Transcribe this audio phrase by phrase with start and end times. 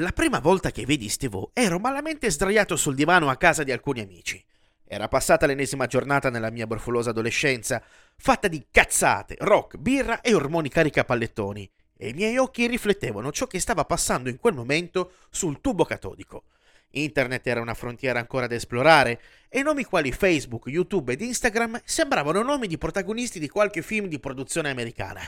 [0.00, 4.02] La prima volta che vedi Steve ero malamente sdraiato sul divano a casa di alcuni
[4.02, 4.44] amici.
[4.84, 7.82] Era passata l'ennesima giornata nella mia borfulosa adolescenza,
[8.14, 13.58] fatta di cazzate, rock, birra e ormoni caricapallettoni, e i miei occhi riflettevano ciò che
[13.58, 16.44] stava passando in quel momento sul tubo catodico.
[16.90, 19.18] Internet era una frontiera ancora da esplorare
[19.48, 24.20] e nomi quali Facebook, YouTube ed Instagram sembravano nomi di protagonisti di qualche film di
[24.20, 25.22] produzione americana.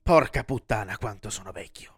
[0.00, 1.95] Porca puttana quanto sono vecchio.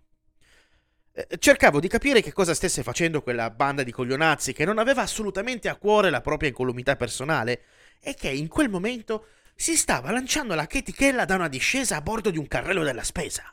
[1.19, 5.03] Eh, cercavo di capire che cosa stesse facendo quella banda di coglionazzi che non aveva
[5.03, 7.63] assolutamente a cuore la propria incolumità personale
[8.01, 9.27] e che in quel momento
[9.57, 13.53] si stava lanciando la chetichella da una discesa a bordo di un carrello della spesa.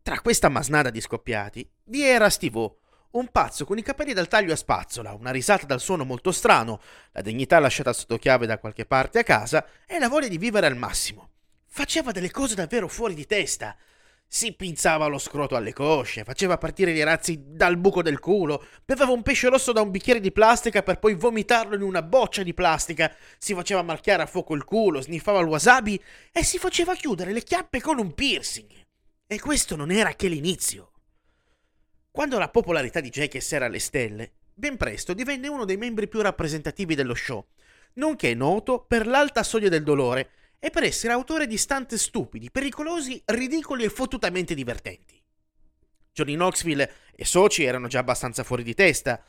[0.00, 2.76] Tra questa masnada di scoppiati vi era Steve
[3.10, 6.80] un pazzo con i capelli dal taglio a spazzola, una risata dal suono molto strano,
[7.12, 10.68] la dignità lasciata sotto chiave da qualche parte a casa e la voglia di vivere
[10.68, 11.30] al massimo.
[11.66, 13.76] Faceva delle cose davvero fuori di testa,
[14.28, 19.12] si pinzava lo scroto alle cosce, faceva partire i razzi dal buco del culo, beveva
[19.12, 22.52] un pesce rosso da un bicchiere di plastica per poi vomitarlo in una boccia di
[22.52, 27.32] plastica, si faceva marchiare a fuoco il culo, sniffava il wasabi e si faceva chiudere
[27.32, 28.70] le chiappe con un piercing.
[29.26, 30.92] E questo non era che l'inizio.
[32.10, 36.20] Quando la popolarità di Jackass era alle stelle, ben presto divenne uno dei membri più
[36.20, 37.46] rappresentativi dello show,
[37.94, 43.20] nonché noto per l'alta soglia del dolore e per essere autore di stunt stupidi, pericolosi,
[43.24, 45.22] ridicoli e fottutamente divertenti.
[46.12, 49.22] Johnny Knoxville e soci erano già abbastanza fuori di testa,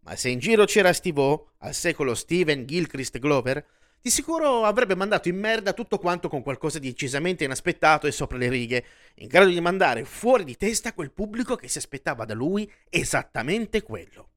[0.00, 3.64] ma se in giro c'era Steve-O, al secolo Steven Gilchrist Glover,
[4.04, 8.36] di sicuro avrebbe mandato in merda tutto quanto con qualcosa di decisamente inaspettato e sopra
[8.36, 12.34] le righe, in grado di mandare fuori di testa quel pubblico che si aspettava da
[12.34, 14.32] lui esattamente quello.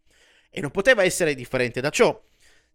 [0.50, 2.18] E non poteva essere differente da ciò,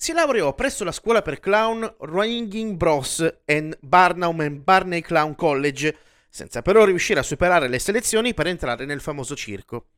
[0.02, 5.96] si laureò presso la scuola per clown Ringing Bros and Barnum and Barney Clown College,
[6.28, 9.90] senza però riuscire a superare le selezioni per entrare nel famoso circo.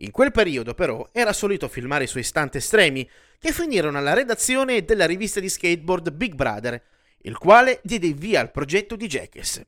[0.00, 4.84] In quel periodo, però, era solito filmare i suoi stunt estremi, che finirono alla redazione
[4.84, 6.82] della rivista di skateboard Big Brother,
[7.22, 9.62] il quale diede via al progetto di Jackass.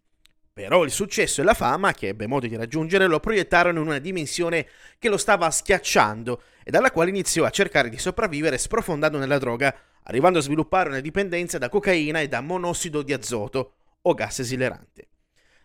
[0.54, 3.98] Però il successo e la fama che ebbe modo di raggiungere lo proiettarono in una
[3.98, 4.68] dimensione
[5.00, 9.76] che lo stava schiacciando e dalla quale iniziò a cercare di sopravvivere sprofondando nella droga,
[10.04, 15.08] arrivando a sviluppare una dipendenza da cocaina e da monossido di azoto o gas esilerante.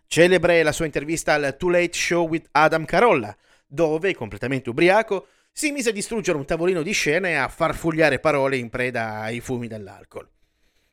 [0.08, 3.36] Celebre è la sua intervista al Too Late Show with Adam Carolla,
[3.68, 8.56] dove, completamente ubriaco, si mise a distruggere un tavolino di scena e a farfugliare parole
[8.56, 10.28] in preda ai fumi dell'alcol.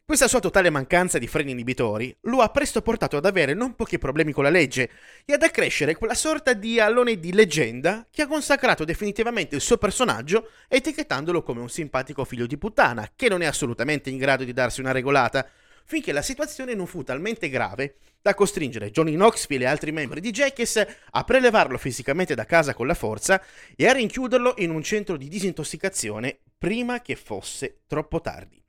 [0.08, 3.98] Questa sua totale mancanza di freni inibitori lo ha presto portato ad avere non pochi
[3.98, 4.90] problemi con la legge
[5.26, 9.78] e ad accrescere quella sorta di allone di leggenda che ha consacrato definitivamente il suo
[9.78, 14.54] personaggio etichettandolo come un simpatico figlio di puttana che non è assolutamente in grado di
[14.54, 15.46] darsi una regolata,
[15.84, 20.32] finché la situazione non fu talmente grave da costringere Johnny Knoxville e altri membri di
[20.32, 23.44] Jackass a prelevarlo fisicamente da casa con la forza
[23.76, 28.64] e a rinchiuderlo in un centro di disintossicazione prima che fosse troppo tardi.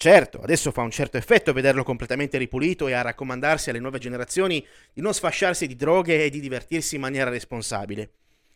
[0.00, 4.64] Certo, adesso fa un certo effetto vederlo completamente ripulito e a raccomandarsi alle nuove generazioni
[4.92, 8.12] di non sfasciarsi di droghe e di divertirsi in maniera responsabile.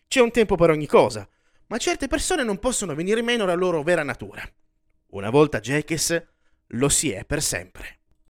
[0.06, 1.28] C'è un tempo per ogni cosa,
[1.66, 4.48] ma certe persone non possono venire meno alla loro vera natura.
[5.08, 6.22] Una volta Jackass
[6.69, 8.01] lo si è per sempre.